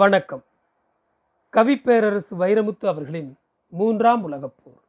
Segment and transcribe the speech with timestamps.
[0.00, 0.44] வணக்கம்.
[1.52, 3.38] கவிப்பேரரசு வைரமுத்து அவர்களின்
[3.68, 4.84] மூன்றாம் உலகப் போர்.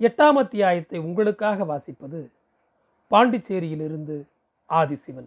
[0.00, 2.30] எட்டாம் அத்தியாயத்தை உங்களுக்காக வாசிப்பது
[3.10, 4.28] பாண்டிச்சேரியிலிருந்து
[4.68, 5.26] ஆதிசிவன்.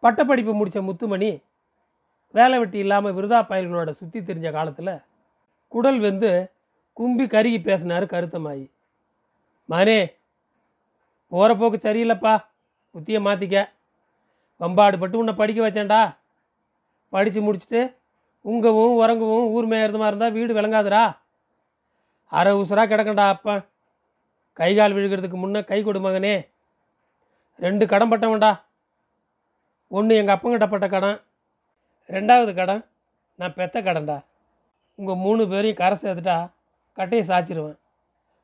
[0.00, 1.42] பட்டப்படிப்பு முடித்த முத்துமணி
[2.30, 5.02] வேலை வெட்டி இல்லாமல் விருதா பயல்களோட சுற்றி தெரிஞ்ச காலத்தில்
[5.68, 6.52] குடல் வெந்து
[6.92, 8.70] கும்பி கருகி பேசினார் கருத்தமாயி.
[9.64, 10.14] மானே
[11.28, 12.38] போகிற போக்கு சரியில்லைப்பா
[12.94, 13.68] புத்தியை மாற்றிக்க
[14.56, 16.20] வம்பாடு பட்டு உன்னை படிக்க வச்சேன்டா.
[17.12, 17.80] படித்து முடிச்சுட்டு
[18.44, 21.16] உங்கவும் உறங்கவும் ஊர் மேயறதுமா இருந்தால் வீடு விளங்காதுடா.
[22.26, 23.64] அரை உசுராக கிடக்கண்டா அப்பா.
[24.52, 26.48] கை கால் விழுகிறதுக்கு முன்னே கை கொடு மகனே.
[27.56, 28.60] ரெண்டு கடன் பட்டவன்டா.
[29.88, 31.20] ஒன்று எங்கள் அப்பங்கிட்ட பட்ட கடன்.
[32.08, 32.84] ரெண்டாவது கடன்
[33.36, 34.24] நான் பெத்த கடன்டா.
[34.94, 36.50] உங்கள் மூணு பேரையும் கரை சேர்த்துட்டா
[36.92, 37.78] கட்டையை சாய்ச்சிருவேன்.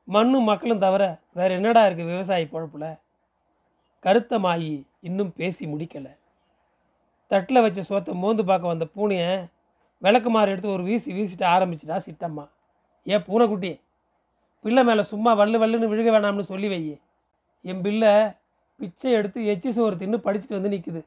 [0.05, 2.99] மண்ணும் மக்களும் தவிர வேறு என்னடா இருக்குது விவசாயி பொழப்புல?
[4.01, 6.18] கருத்த மாயி இன்னும் பேசி முடிக்கலை.
[7.31, 9.49] தட்டில் வச்ச சோத்தை மோந்து பார்க்க வந்த பூனையை
[10.03, 12.45] விளக்குமாறு எடுத்து ஒரு வீசி வீசிட்டு ஆரம்பிச்சிட்டா சிட்டம்மா
[13.07, 13.73] ஏன் பூனைக்குட்டி
[14.65, 16.81] பிள்ளை மேலே சும்மா வள்ளு வல்லுன்னு விழுக வேணாம்னு சொல்லி வை
[17.65, 18.13] என் பிள்ளை
[18.81, 21.01] பிச்சை எடுத்து எச்சி சோறு தின்னு படிச்சுட்டு வந்து நிற்குது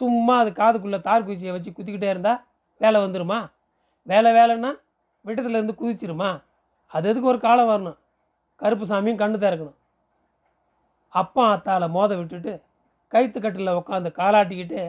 [0.00, 2.40] சும்மா அது காதுக்குள்ளே தார் குச்சியை வச்சு குத்திக்கிட்டே இருந்தால்
[2.80, 3.38] வேலை வந்துருமா?
[4.06, 4.70] வேலை வேலைன்னா
[5.24, 6.30] விட்டத்துலேருந்து குதிச்சிருமா?
[6.92, 7.98] அது எதுக்கு ஒரு காலம் வரணும்?
[8.56, 9.78] கருப்பு சாமியும் கண்ணு திறக்கணும்.
[11.12, 12.52] அப்பா அத்தால மோத விட்டுட்டு
[13.12, 14.80] கைத்துக்கட்டில் உட்காந்து காலாட்டிக்கிட்டு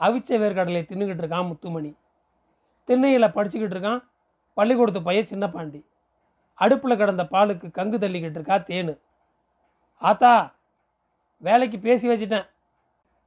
[0.00, 1.96] அவிச்ச வேர்க்கடலை தின்னுக்கிட்டு இருக்கான் முத்துமணி.
[2.84, 4.02] திண்ணையில் படிச்சுக்கிட்டு இருக்கான்
[4.54, 5.84] பள்ளிக்கூடத்து பையன் சின்ன பாண்டி
[6.54, 8.98] அடுப்பில் கிடந்த பாலுக்கு கங்கு தள்ளிக்கிட்டு இருக்கா தேனு.
[9.98, 10.54] ஆத்தா
[11.36, 12.46] வேலைக்கு பேசி வச்சிட்டேன்.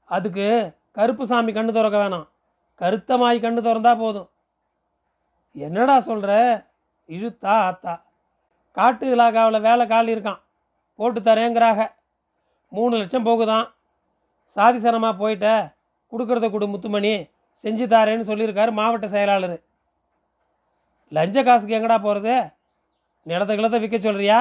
[0.06, 2.28] அதுக்கு கருப்பு சாமி கண்ணு திறக்க வேணாம்.
[2.76, 4.30] கருத்த மாய் கண்ணு திறந்தா போதும்.
[5.54, 6.32] என்னடா சொல்கிற
[7.08, 8.06] இழுத்தா ஆத்தா.
[8.72, 10.42] காட்டு இலாகாவில் வேலை காலி இருக்கான்.
[10.96, 11.92] போட்டு தரேங்கிறாக.
[12.70, 13.74] மூணு லட்சம் போகுதான்.
[14.56, 15.78] சாதிசனமாக போயிட்ட.
[16.12, 17.14] கொடுக்கறத கொடு முத்துமணி.
[17.64, 19.58] செஞ்சு தாரேன்னு சொல்லியிருக்காரு மாவட்ட செயலாளர்.
[21.12, 22.36] லஞ்ச காசுக்கு எங்கடா போகிறது
[23.30, 24.38] நிலத்தை கிளத்தை விற்க சொல்கிறியா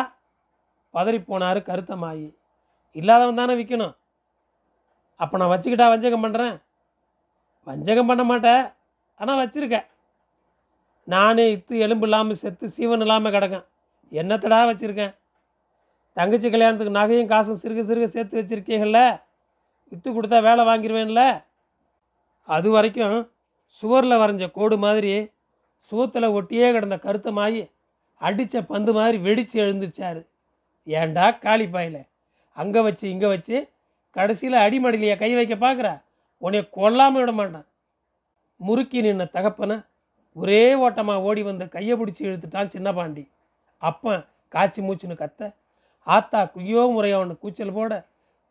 [0.95, 2.29] பதறி போனார் கருத்தமாயி
[2.97, 3.95] இல்லாதவன் தானே விற்கணும்
[5.21, 6.57] அப்போ நான் வச்சுக்கிட்டா வஞ்சகம் பண்ணுறேன்
[7.67, 8.63] வஞ்சகம் பண்ண மாட்டேன்.
[9.21, 9.79] ஆனால் வச்சுருக்க
[11.09, 13.65] நானே இத்து எலும்பு இல்லாமல் செத்து சீவன் இல்லாமல் கிடக்கேன்.
[14.13, 15.13] என்னத்தடா வச்சுருக்கேன்?
[16.17, 19.01] தங்கச்சி கல்யாணத்துக்கு நகையும் காசும் சிறுக சிறுக சேர்த்து வச்சுருக்கீங்கள்ல
[19.93, 21.23] விற்று கொடுத்தா வேலை வாங்கிடுவேன்ல
[22.49, 23.17] அது வரைக்கும்
[23.79, 25.13] சுவரில் வரைஞ்ச கோடு மாதிரி
[25.93, 27.63] சுவத்தில் ஒட்டியே கிடந்த கருத்தமாயி
[28.21, 30.21] அடித்த பந்து மாதிரி வெடித்து எழுந்துருச்சாரு.
[30.87, 32.01] ஏன்டா காளிப்பாயில்
[32.57, 33.57] அங்கே வச்சு இங்கே வச்சு
[34.17, 35.89] கடைசியில் அடிமடிலையே கை வைக்க பார்க்குற
[36.43, 37.67] உன்னை கொல்லாமல் விட மாட்டான்.
[38.61, 39.77] முறுக்கி நின்ன தகப்பனை
[40.37, 43.25] ஒரே ஓட்டமாக ஓடி வந்து கையை பிடிச்சி இழுத்துட்டான் சின்ன பாண்டி
[43.83, 44.23] அப்பன்
[44.55, 45.51] காய்ச்சி மூச்சுன்னு கத்த
[46.07, 47.93] ஆத்தா குய்யோ முறையோன்னு கூச்சல் போட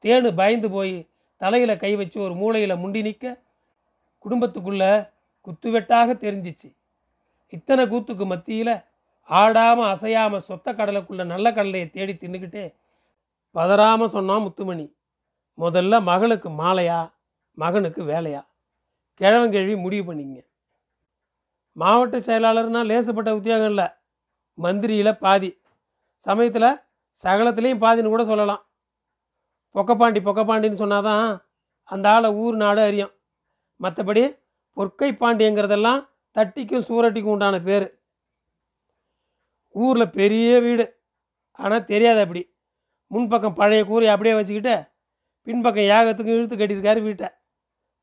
[0.03, 0.95] தேனு பயந்து போய்
[1.41, 3.25] தலையில் கை வச்சு ஒரு மூளையில் முண்டி நிற்க
[4.27, 5.13] குடும்பத்துக்குள்ள
[5.47, 6.75] குத்துவெட்டாக தெரிஞ்சிச்சு.
[7.49, 8.83] இத்தனை கூத்துக்கு மத்தியில்
[9.23, 12.73] ஆடாமல் அசையாமல் சொத்த கடலைக்குள்ள நல்ல கடலையை தேடி தின்னுக்கிட்டே
[13.55, 14.95] பதறாமல் சொன்னான் முத்துமணி
[15.57, 17.11] முதல்ல மகளுக்கு மாலையா
[17.53, 18.41] மகனுக்கு வேலையா?
[19.19, 20.39] கிழவங்கிழவி முடிவு பண்ணிங்க.
[21.71, 23.87] மாவட்ட செயலாளர்னா லேசப்பட்ட உத்தியோகம் இல்லை.
[24.57, 25.61] மந்திரியில் பாதி.
[26.17, 26.79] சமயத்தில்
[27.23, 28.67] சகலத்துலேயும் பாதின்னு கூட சொல்லலாம்.
[29.75, 31.41] பொக்கப்பாண்டி பொக்கப்பாண்டின்னு சொன்னாதான்
[31.83, 33.13] அந்த ஆளை ஊர் நாடு அறியும்.
[33.79, 34.23] மற்றபடி
[34.77, 36.01] பொற்கை பாண்டியங்கிறதெல்லாம்
[36.35, 37.87] தட்டிக்கும் சூரட்டிக்கும் உண்டான பேர்.
[39.75, 40.85] ஊரில் பெரிய வீடு.
[41.59, 42.41] ஆனால் தெரியாது அப்படி.
[43.11, 44.75] முன்பக்கம் பழைய கூரை அப்படியே வச்சுக்கிட்டு
[45.47, 47.27] பின்பக்கம் யாகத்துக்கும் இழுத்து கட்டியிருக்காரு வீட்டை.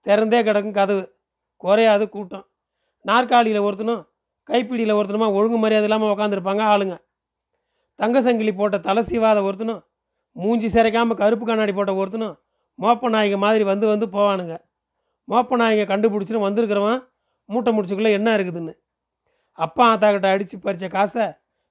[0.07, 1.05] திறந்தே கிடக்கும் கதவு.
[1.57, 2.47] குறையாது கூட்டம்.
[3.05, 4.03] நாற்காலியில் ஒருத்தனும்
[4.49, 6.97] கைப்பிடியில் ஒருத்தனுமா ஒழுங்கு மரியாதை இல்லாமல் உக்காந்துருப்பாங்க ஆளுங்க.
[7.99, 9.83] தங்க சங்கிலி போட்ட தலை சீவாத ஒருத்தனும்
[10.37, 12.35] மூஞ்சி சிறைக்காமல் கருப்பு கண்ணாடி போட்ட ஒருத்தனும்
[12.79, 14.55] மோப்ப நாயகி மாதிரி வந்து வந்து போவானுங்க.
[15.29, 17.01] மோப்ப நாயக கண்டுபிடிச்சின்னு வந்திருக்கிறவன்
[17.45, 18.73] மூட்டை முடிச்சுக்குள்ளே என்ன இருக்குதுன்னு.
[19.59, 21.25] அப்பா ஆத்தாக்கிட்ட அடித்து பறித்த காசை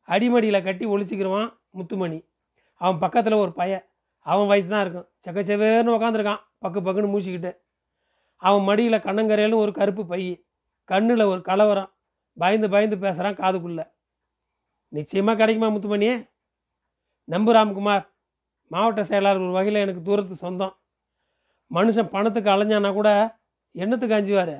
[0.07, 2.19] அடிமடியில் கட்டி ஒழிச்சிக்கிறவான் முத்துமணி.
[2.81, 3.85] அவன் பக்கத்தில் ஒரு பையன்.
[4.19, 5.07] அவன் வயசு தான் இருக்கும்.
[5.25, 7.51] செக்கச்செவேர்னு உக்காந்துருக்கான் பக்கு பக்குன்னு மூச்சிக்கிட்டு
[8.41, 10.21] அவன் மடியில் கண்ணங்கரையிலும் ஒரு கருப்பு பை
[10.89, 11.91] கண்ணில் ஒரு கலவரம்.
[12.37, 13.85] பயந்து பயந்து பேசுகிறான் காதுக்குள்ளே.
[14.87, 16.15] நிச்சயமாக கிடைக்குமா முத்துமணியே?
[17.27, 18.05] நம்பு ராம்குமார்
[18.71, 20.73] மாவட்ட செயலாளர் ஒரு வகையில் எனக்கு தூரத்து சொந்தம்.
[21.71, 23.09] மனுஷன் பணத்துக்கு அலைஞ்சானா கூட
[23.75, 24.55] எண்ணத்துக்கு அஞ்சுவார்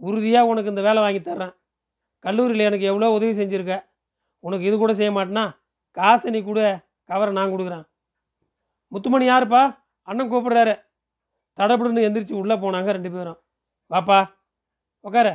[0.00, 1.54] உறுதியாக உனக்கு இந்த வேலை வாங்கி தர்றேன்.
[2.24, 3.74] கல்லூரியில் எனக்கு எவ்வளோ உதவி செஞ்சுருக்க?
[4.44, 5.44] உனக்கு இது கூட செய்ய மாட்டேனா?
[5.96, 6.60] காசை நீ கூட
[7.10, 7.84] கவரை நான் கொடுக்குறேன்.
[8.92, 9.62] முத்துமணி யாருப்பா?
[10.08, 10.74] அண்ணன் கூப்பிடுறாரு.
[11.58, 13.38] தடபுடுன்னு எந்திரிச்சு உள்ளே போனாங்க ரெண்டு பேரும்.
[13.90, 14.18] வாப்பா
[15.04, 15.28] உக்கார.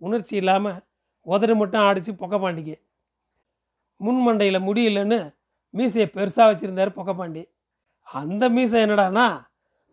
[0.00, 0.78] உணர்ச்சி இல்லாமல்
[1.26, 2.76] உதடு மட்டும் ஆடிச்சு பொக்கப்பாண்டிக்கு
[4.00, 5.18] முன் மண்டையில் முடியலன்னு
[5.74, 7.42] மீசையை பெருசாக வச்சுருந்தார் பொக்கப்பாண்டி
[8.06, 9.26] அந்த மீசை என்னடான்னா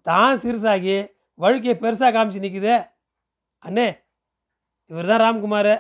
[0.06, 0.98] தான் சிறுசாகி
[1.40, 2.76] வழுக்கையை பெருசாக காமிச்சு நிற்கிதே
[3.64, 3.88] அண்ணே
[4.90, 5.74] இவர் தான் ராம்குமார்.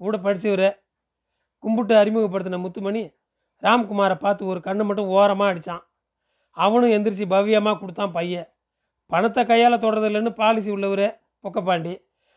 [0.00, 0.68] கூட படித்தவர்
[1.64, 3.02] கும்பிட்டு அறிமுகப்படுத்தின முத்துமணி
[3.62, 5.84] ராம்குமாரை பார்த்து ஒரு கண்ணை மட்டும் ஓரமாக அடித்தான்
[6.56, 8.48] அவனும் எந்திரிச்சு பவ்யமாக கொடுத்தான் பையன்
[9.10, 11.06] பணத்தை கையால் தொடரதில்லைன்னு பாலிசி உள்ளவர்
[11.44, 11.94] பொக்கப்பாண்டி.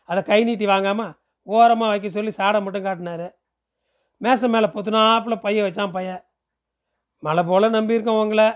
[0.08, 1.12] அதை கை நீட்டி வாங்காமல்
[1.46, 3.26] ஓரமாக வைக்க சொல்லி சாடை மட்டும் காட்டினார்.
[4.20, 6.22] மேசை மேலே பொத்துனாப்பில் பையன் வச்சான் பையன்
[7.22, 8.48] மழை போல் நம்பியிருக்கோம் உங்களை.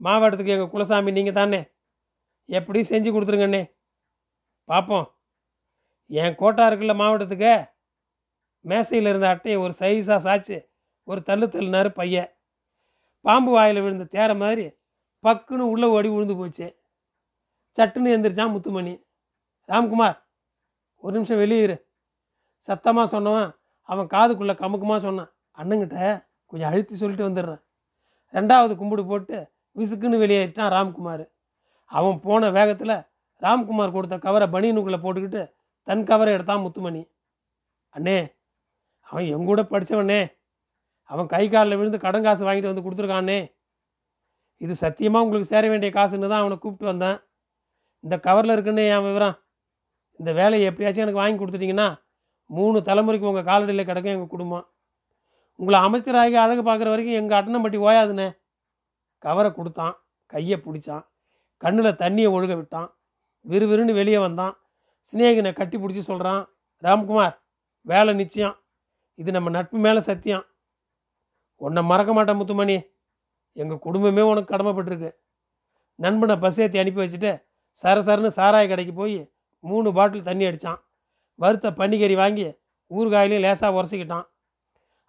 [0.00, 1.60] மாவட்டத்துக்கு எங்கள் குலசாமி நீங்கள் தானே
[2.56, 3.62] எப்படி செஞ்சு கொடுத்துருங்கண்ணே
[4.68, 5.06] பார்ப்போம்
[6.10, 7.52] என் கோட்டா இருக்குல்ல மாவட்டத்துக்கு?
[8.64, 10.56] மேசையில் இருந்த அட்டையை ஒரு சைஸாக சாச்சு
[11.08, 12.30] ஒரு தள்ளு தள்ளுனாரு பையன்.
[13.24, 14.66] பாம்பு வாயில் விழுந்த தேர மாதிரி
[15.24, 16.66] பக்குன்னு உள்ளே ஓடி விழுந்து போச்சு.
[17.76, 18.94] சட்டுன்னு எந்திரிச்சான் முத்துமணி.
[19.70, 20.18] ராம்குமார்
[21.04, 21.76] ஒரு நிமிஷம் வெளியிரு
[22.68, 23.50] சத்தமாக சொன்னவன்
[23.88, 25.30] அவன் காதுக்குள்ளே கமுக்கமாக சொன்னான்.
[25.58, 25.98] அண்ணங்கிட்ட
[26.50, 27.62] கொஞ்சம் அழுத்தி சொல்லிட்டு வந்துடுறேன்.
[28.34, 29.36] ரெண்டாவது கும்பிடு போட்டு
[29.76, 31.24] விசுக்குன்னு வெளியேறிட்டான் ராம்குமார்.
[31.98, 32.96] அவன் போன வேகத்தில்
[33.42, 35.42] ராம்குமார் கொடுத்த கவரை பனியனுக்குள்ளே போட்டுக்கிட்டு
[35.88, 37.02] தன் கவரை எடுத்தான் முத்துமணி.
[37.94, 38.18] அண்ணே
[39.08, 40.20] அவன் எங்கூட படித்தவனே
[41.10, 43.40] அவன் கை காலில் விழுந்து கடன் காசு வாங்கிட்டு வந்து கொடுத்துருக்கானே.
[44.64, 47.18] இது சத்தியமாக உங்களுக்கு சேர வேண்டிய காசுன்னு தான் அவனை கூப்பிட்டு வந்தேன்.
[48.04, 49.36] இந்த கவரில் இருக்குன்னு என் விவரம்.
[50.20, 51.88] இந்த வேலையை எப்படியாச்சும் எனக்கு வாங்கி கொடுத்துட்டீங்கன்னா
[52.56, 54.66] மூணு தலைமுறைக்கு உங்கள் காலடியில் கிடக்கும் எங்கள் குடும்பம்.
[55.58, 58.28] உங்களை அமைச்சராகி அழகு பார்க்குற வரைக்கும் எங்கள் அட்டனம்பட்டி ஓயாதுண்ணே
[59.24, 59.94] கவரை கொடுத்தான்
[60.32, 61.04] கையை பிடிச்சான்.
[61.62, 62.88] கண்ணில் தண்ணியை ஒழுக விட்டான்.
[63.50, 64.54] விறுவிறுன்னு வெளியே வந்தான்.
[65.08, 66.42] சிநேகினை கட்டி பிடிச்சி சொல்கிறான்
[66.86, 67.34] ராம்குமார்
[67.86, 68.56] வேலை நிச்சயம்.
[69.20, 70.44] இது நம்ம நட்பு மேலே சத்தியம்.
[71.66, 72.76] உன்னை மறக்க மாட்டேன் முத்துமணி.
[73.56, 75.10] எங்கள் குடும்பமே உனக்கு கடமைப்பட்டிருக்கு.
[76.04, 77.32] நண்பனை பஸ் ஏற்றி அனுப்பி வச்சுட்டு
[77.82, 79.18] சரசரன்னு சாராய கடைக்கு போய்
[79.64, 80.80] மூணு பாட்டில் தண்ணி அடித்தான்
[81.42, 82.46] வறுத்த பன்னிக்கறி வாங்கி
[82.90, 84.26] ஊறுகாயிலையும் லேசாக உரசிக்கிட்டான்.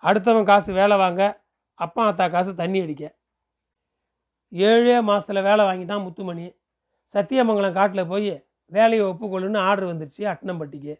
[0.03, 1.21] அடுத்தவன் காசு வேலை வாங்க
[1.79, 3.03] அப்பா அத்தா காசு தண்ணி அடிக்க.
[4.53, 6.45] ஏழே மாதத்தில் வேலை வாங்கிட்டான் முத்துமணி.
[7.15, 8.33] சத்தியமங்கலம் காட்டில் போய்
[8.71, 10.93] வேலையை ஒப்புக்கொள்ளுன்னு ஆர்டர் வந்துருச்சு அட்டனம்பட்டிக்கு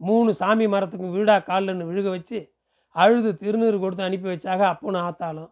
[0.00, 2.38] மூணு சாமி மரத்துக்கும் வீடாக காலில்னு விழுக வச்சு
[2.96, 5.50] அழுது திருநீர் கொடுத்து அனுப்பி வச்சாக அப்பனும் ஆத்தாலும்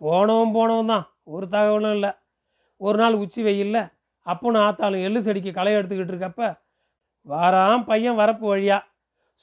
[0.00, 2.10] போனவன் போனவன் தான் ஒரு தகவலும் இல்லை.
[2.80, 3.78] ஒரு நாள் உச்சி வெயில்ல
[4.26, 6.42] அப்பனும் ஆத்தாலும் எள்ளு செடிக்கு களை எடுத்துக்கிட்டு இருக்கப்ப
[7.26, 8.78] வாராம் பையன் வரப்பு வழியா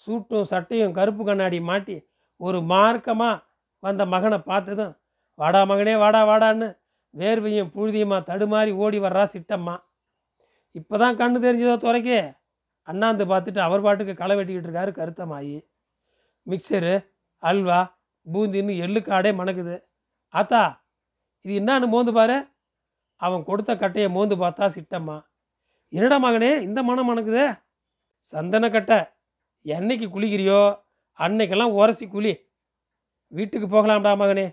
[0.08, 1.96] சூட்டும் சட்டையும் கருப்பு கண்ணாடி மாட்டி
[2.40, 3.42] ஒரு மார்க்கமாக
[3.84, 4.94] வந்த மகனை பார்த்ததும்
[5.40, 6.68] வாடா மகனே வாடா வாடான்னு
[7.16, 9.76] வேர்வையும் புழுதியுமா தடுமாறி ஓடி வர்றா சிட்டம்மா.
[10.80, 12.20] இப்போ தான் கண்ணு தெரிஞ்சதோ துறைக்கே?
[12.88, 15.56] அண்ணாந்து பார்த்துட்டு அவர் பாட்டுக்கு களை வெட்டிக்கிட்டு இருக்காரு கருத்தமாயி.
[16.48, 16.96] மிக்சரு
[17.50, 17.80] அல்வா
[18.34, 19.76] பூந்தின்னு எள்ளுக்காடே மணக்குது.
[20.34, 20.64] ஆத்தா
[21.46, 22.38] இது என்னான்னு மோந்து பாரு.
[23.22, 25.18] அவன் கொடுத்த கட்டையை மோந்து பார்த்தா சிட்டம்மா.
[25.94, 27.46] என்னடா மகனே இந்த மனம் மணக்குதே?
[28.34, 29.00] சந்தன கட்டை.
[29.66, 30.62] என்னைக்கு குளிக்கிறியோ?
[31.20, 32.34] அன்னைக்கெல்லாம் உரசி குளி.
[33.28, 34.48] வீட்டுக்கு போகலாம்டா மகனே.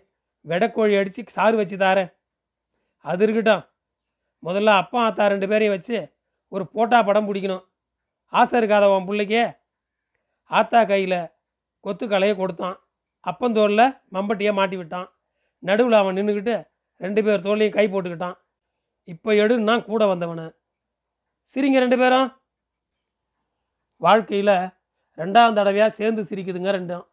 [0.45, 2.11] வெடக்கோழி அடித்து சாறு வச்சு தாரேன்.
[3.05, 3.63] அது இருக்கட்டும்.
[4.43, 5.99] முதல்ல அப்பா ஆத்தா ரெண்டு பேரையும் வச்சு
[6.49, 7.65] ஒரு போட்டா படம் பிடிக்கணும்.
[8.27, 9.57] ஆசை இருக்காத உன் பிள்ளைக்கே.
[10.45, 11.31] ஆத்தா கையில்
[11.81, 12.77] கொத்து கலையை கொடுத்தான்.
[13.21, 15.09] அப்பந்தோளில் மம்பட்டியை மாட்டி விட்டான்.
[15.59, 18.37] நடுவில் அவன் நின்றுக்கிட்டு ரெண்டு பேர் தோல்லையும் கை போட்டுக்கிட்டான்.
[19.05, 20.47] இப்போ எடுன்னா கூட வந்தவனு.
[21.43, 22.29] சிரிங்க ரெண்டு பேரும்.
[23.97, 24.55] வாழ்க்கையில்
[25.17, 27.05] ரெண்டாம் தடவையாக சேர்ந்து சிரிக்குதுங்க ரெண்டும்.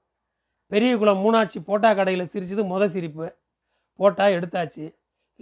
[0.67, 3.27] பெரிய குளம் மூணாட்சி போட்டா கடையில் சிரிச்சது மொதல் சிரிப்பு.
[3.95, 4.85] போட்டா எடுத்தாச்சு.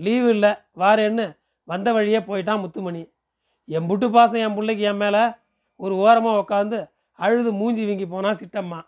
[0.06, 0.52] லீவு இல்லை.
[0.82, 1.26] வாரேன்னு
[1.72, 3.04] வந்த வழியே போயிட்டான் முத்துமணி.
[3.76, 5.24] என் புட்டு பாசம் என் பிள்ளைக்கு என் மேலே
[5.84, 6.78] ஒரு ஓரமாக உட்காந்து
[7.20, 8.80] அழுது மூஞ்சி வீங்கி போனால் சிட்டம்மா.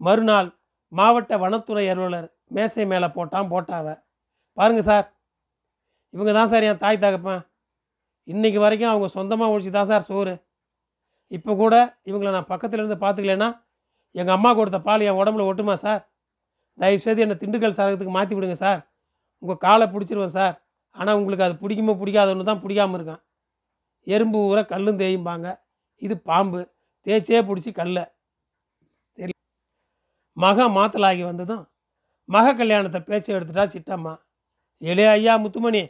[0.00, 0.48] மறுநாள்
[0.92, 2.26] மாவட்ட வனத்துறை அலுவலர்
[2.56, 3.86] மேசை மேலே போட்டான் போட்டாவ.
[4.58, 5.06] பாருங்க சார்.
[6.14, 7.42] இவங்க தான் சார் என் தாய் தகப்பேன்.
[8.32, 10.34] இன்றைக்கு வரைக்கும் அவங்க சொந்தமாக ஒழிச்சு தான் சார் சோறு.
[11.36, 11.74] இப்போ கூட
[12.10, 13.48] இவங்களை நான் பக்கத்தில் இருந்து பார்த்துக்கலன்னா
[14.14, 16.02] எங்கள் அம்மா கொடுத்த பால் என் உடம்புல ஒட்டுமா சார்?
[16.78, 18.80] தயவுசெய்து என்னை திண்டுக்கல் சாரத்துக்கு மாற்றி விடுங்க சார்.
[19.42, 20.56] உங்கள் காலை பிடிச்சிருவேன் சார்.
[20.96, 23.22] ஆனால் உங்களுக்கு அது பிடிக்குமோ பிடிக்காதொன்று தான் பிடிக்காம இருக்கான்.
[24.06, 25.48] எறும்பு ஊற கல்லும் தேயும்பாங்க.
[26.02, 26.60] இது பாம்பு.
[27.06, 28.04] தேய்ச்சே பிடிச்சி கல்லை.
[29.18, 29.34] தெரி
[30.44, 31.64] மக மாத்தலாகி வந்ததும்
[32.28, 34.14] மக கல்யாணத்தை பேச்சை எடுத்துட்டா சிட்டம்மா.
[34.82, 35.82] ஏலே ஐயா முத்துமணி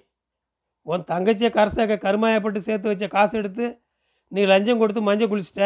[0.87, 3.67] உன் தங்கச்சியை கரசாக்க கருமாயப்பட்டு சேர்த்து வச்ச காசு எடுத்து
[4.33, 5.65] நீ லஞ்சம் கொடுத்து மஞ்சள் குளிச்சிட்ட.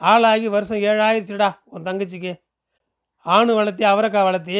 [0.00, 2.32] ஆளாகி வருஷம் ஏழாயிருச்சுடா உன் தங்கச்சிக்கு.
[3.26, 4.56] ஆணு வளர்த்தி அவரைக்காய் வளர்த்தி.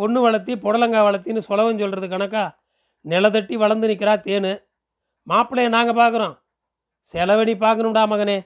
[0.00, 2.44] பொண்ணு வளர்த்தி புடலங்காய் வளர்த்தின்னு சொலவன் சொல்கிறது கணக்கா?
[3.04, 4.52] நிலத்தட்டி வளர்ந்து நிற்கிறா தேனு.
[5.26, 6.34] மாப்பிள்ளைய நாங்கள் பார்க்குறோம்
[7.10, 8.38] செலவடி பார்க்கணும்டா மகனே.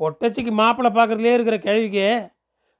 [0.00, 2.06] பொட்டச்சிக்கு மாப்பிள்ளை பார்க்குறதுலே இருக்கிற கிழவிக்கு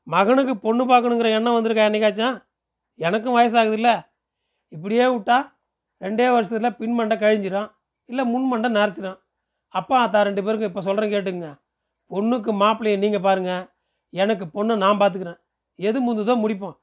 [0.06, 2.36] மகனுக்கு பொண்ணு பார்க்கணுங்கிற எண்ணம் வந்திருக்கா என்னைக்காச்சும்?
[2.98, 3.90] எனக்கும் வயசாகுதுல்ல.
[4.72, 5.38] இப்படியே விட்டா
[6.00, 7.70] ரெண்டே வருஷத்தில் பின் மண்டை கழிஞ்சிடும்
[8.08, 9.18] இல்லை முன் மண்டை நரைச்சிடும்
[9.74, 11.48] அப்பா அத்தா ரெண்டு பேருக்கும் இப்போ சொல்கிறேன் கேட்டுங்க
[12.10, 13.66] பொண்ணுக்கு மாப்பிள்ளையை நீங்கள் பாருங்கள்
[14.12, 15.38] எனக்கு பொண்ணை நான் பார்த்துக்கிறேன்
[15.78, 16.76] எது முந்துதோ முடிப்போம்.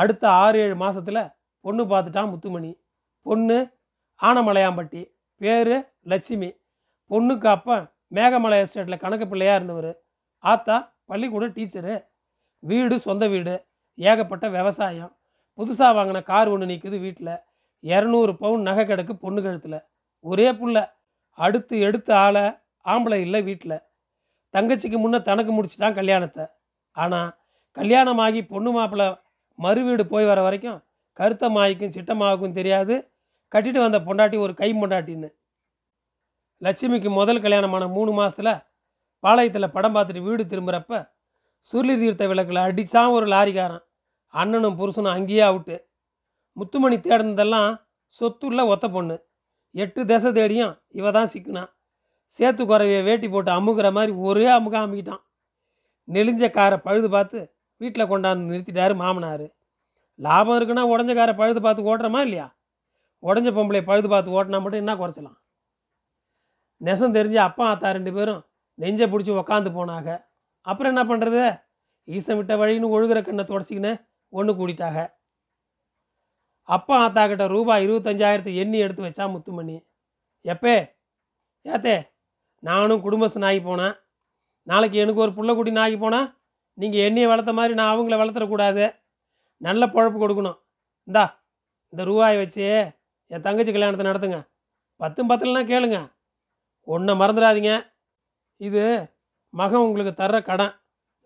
[0.00, 1.22] அடுத்த ஆறு ஏழு மாதத்தில்
[1.64, 2.70] பொண்ணு பார்த்துட்டான் முத்துமணி.
[3.26, 3.56] பொண்ணு
[4.20, 5.02] ஆனமலையாம்பட்டி.
[5.40, 5.76] பேர்
[6.10, 6.50] லட்சுமி.
[7.10, 7.76] பொண்ணுக்கு அப்பா
[8.14, 9.90] மேகமலை எஸ்டேட்டில் கணக்கு பிள்ளையாக இருந்தவர்.
[10.44, 11.94] ஆத்தா பள்ளிக்கூட டீச்சரு.
[12.62, 13.54] வீடு சொந்த வீடு.
[13.98, 15.12] ஏகப்பட்ட விவசாயம்.
[15.58, 17.34] புதுசாக வாங்கின கார் ஒன்று நிற்குது வீட்டில்
[17.92, 19.78] இரநூறு பவுன் நகை கிடக்கு பொண்ணு கழுத்தில்.
[20.24, 20.78] ஒரே புள்ள.
[21.38, 22.44] அடுத்து எடுத்த ஆளை
[22.84, 23.82] ஆம்பளை இல்லை வீட்டில்
[24.54, 26.44] தங்கச்சிக்கு முன்னே தனக்கு முடிச்சிட்டான் கல்யாணத்தை.
[26.96, 27.30] ஆனால்
[27.76, 29.08] கல்யாணமாகி பொண்ணு மாப்பிள்ளை
[29.58, 30.78] மறு வீடு போய் வர வரைக்கும்
[31.18, 32.94] கருத்த மாய்க்கும் சிட்டமாவுக்கும் தெரியாது.
[33.52, 35.28] கட்டிட்டு வந்த பொண்டாட்டி ஒரு கை பொண்டாட்டின்னு
[36.62, 38.52] லட்சுமிக்கு முதல் கல்யாணமான மூணு மாதத்தில்
[39.24, 41.00] பாளையத்தில் படம் பார்த்துட்டு வீடு திரும்புகிறப்ப
[41.72, 43.84] சுருளி தீர்த்த விளக்கில் அடித்தான் ஒரு லாரிக்காரன்.
[44.34, 45.76] அண்ணனும் புருஷனும் அங்கேயே அவுட்டு.
[46.56, 47.70] முத்துமணி தேடினதெல்லாம்
[48.20, 49.16] சொத்துள்ள ஒத்த பொண்ணு.
[49.74, 51.70] எட்டு திசை தேடியும் இவ தான் சிக்கினான்
[52.34, 55.22] சேத்து குறவையை வேட்டி போட்டு அமுகிற மாதிரி ஒரே அமுக அமுக்கிட்டான்
[56.08, 57.40] நெளிஞ்ச காரை பழுது பார்த்து
[57.80, 59.46] வீட்டில் கொண்டாந்து நிறுத்திட்டார் மாமனார்.
[60.18, 62.46] லாபம் இருக்குன்னா உடஞ்ச காரை பழுது பார்த்து ஓட்டுறோமா இல்லையா?
[63.22, 65.38] உடஞ்ச பொம்பளை பழுது பார்த்து ஓட்டினா மட்டும் என்ன குறைச்சலாம்?
[66.80, 68.40] நெசம் தெரிஞ்சு அப்பா ஆத்தா ரெண்டு பேரும்
[68.78, 70.10] நெஞ்சை பிடிச்சி உக்காந்து போனாங்க.
[70.66, 71.42] அப்புறம் என்ன பண்ணுறது
[72.08, 73.92] ஈசன் விட்ட வழின்னு ஒழுகுற கண்ணை தொடச்சிக்கின்னு
[74.32, 74.96] ஒன்று கூடிட்டாக
[76.68, 79.76] அப்பா ஆத்தா கிட்ட ரூபாய் இருபத்தஞ்சாயிரத்து எண்ணி எடுத்து வச்சா முத்துமணி.
[80.44, 80.76] எப்பே
[81.66, 81.96] ஏத்தே
[82.62, 83.94] நானும் குடும்பஸ்தன் ஆகி போனேன்
[84.66, 86.28] நாளைக்கு எனக்கு ஒரு புள்ள குட்டி ஆகி போனால்
[86.78, 88.84] நீங்கள் என்னையை வளர்த்த மாதிரி நான் அவங்கள வளர்த்துறக்கூடாது.
[89.60, 90.58] நல்ல பொழப்பு கொடுக்கணும்.
[91.08, 91.24] இந்தா
[91.92, 92.64] இந்த ரூபாயை வச்சு
[93.30, 94.38] என் தங்கச்சி கல்யாணத்தை நடத்துங்க.
[95.00, 95.98] பத்தும் பத்தலைன்னா கேளுங்க.
[96.88, 97.72] ஒன்றை மறந்துடாதீங்க.
[98.60, 98.82] இது
[99.54, 100.74] மகன் உங்களுக்கு தர்ற கடன்.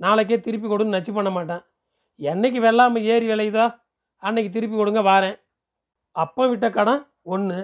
[0.00, 1.62] நாளைக்கே திருப்பி கொடுன்னு நச்சு பண்ண மாட்டேன்.
[2.21, 3.66] என்னைக்கு வெள்ளாமை ஏறி விளையுதோ
[4.23, 5.37] அன்னைக்கு திருப்பி கொடுங்க வாரேன்.
[6.16, 7.02] அப்போ விட்ட கடன்
[7.35, 7.59] ஒன்று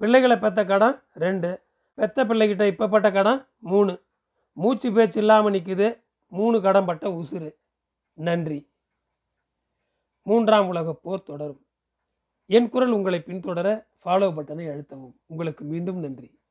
[0.00, 1.50] பிள்ளைகளை பெற்ற கடன் ரெண்டு
[1.98, 3.40] பெத்த பிள்ளைகிட்ட இப்போ பட்ட கடன்
[3.72, 3.92] மூணு.
[4.56, 5.88] மூச்சு பேச்சு இல்லாமல் நிற்குது
[6.32, 7.54] மூணு கடம்பட்ட உசுறு.
[8.12, 8.72] நன்றி.
[10.22, 11.66] மூன்றாம் உலக போர் தொடரும்.
[12.46, 15.16] என் குரல் உங்களை பின்தொடர ஃபாலோ பட்டனை அழுத்தவும்.
[15.26, 16.41] உங்களுக்கு மீண்டும் நன்றி.